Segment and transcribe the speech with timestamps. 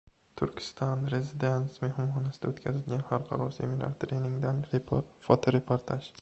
[0.39, 4.65] "Turkistan residence" mehmonxonasida o‘tkazilgan Xalqaro seminar-treningdan
[5.29, 6.11] fotoreportaj